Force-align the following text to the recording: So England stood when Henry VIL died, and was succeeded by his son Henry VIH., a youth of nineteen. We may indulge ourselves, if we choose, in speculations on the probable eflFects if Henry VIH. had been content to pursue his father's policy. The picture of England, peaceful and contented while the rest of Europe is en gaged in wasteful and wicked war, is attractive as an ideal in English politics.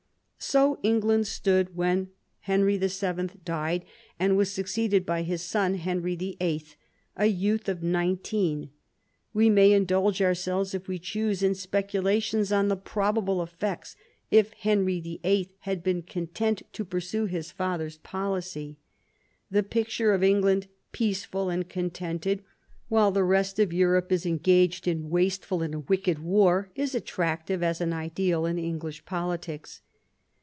So 0.43 0.79
England 0.81 1.27
stood 1.27 1.75
when 1.75 2.09
Henry 2.39 2.75
VIL 2.75 3.27
died, 3.45 3.85
and 4.19 4.35
was 4.35 4.51
succeeded 4.51 5.05
by 5.05 5.21
his 5.21 5.43
son 5.43 5.75
Henry 5.75 6.17
VIH., 6.17 6.75
a 7.15 7.27
youth 7.27 7.69
of 7.69 7.83
nineteen. 7.83 8.71
We 9.35 9.51
may 9.51 9.71
indulge 9.71 10.19
ourselves, 10.19 10.73
if 10.73 10.87
we 10.87 10.97
choose, 10.97 11.43
in 11.43 11.53
speculations 11.53 12.51
on 12.51 12.69
the 12.69 12.75
probable 12.75 13.37
eflFects 13.37 13.95
if 14.31 14.51
Henry 14.53 14.99
VIH. 14.99 15.49
had 15.59 15.83
been 15.83 16.01
content 16.01 16.63
to 16.73 16.83
pursue 16.85 17.25
his 17.25 17.51
father's 17.51 17.97
policy. 17.99 18.79
The 19.51 19.61
picture 19.61 20.11
of 20.11 20.23
England, 20.23 20.65
peaceful 20.91 21.51
and 21.51 21.69
contented 21.69 22.43
while 22.89 23.11
the 23.11 23.23
rest 23.23 23.59
of 23.59 23.71
Europe 23.71 24.11
is 24.11 24.25
en 24.25 24.39
gaged 24.39 24.87
in 24.87 25.11
wasteful 25.11 25.61
and 25.61 25.87
wicked 25.87 26.17
war, 26.17 26.71
is 26.73 26.95
attractive 26.95 27.61
as 27.61 27.79
an 27.79 27.93
ideal 27.93 28.47
in 28.47 28.57
English 28.57 29.05
politics. 29.05 29.81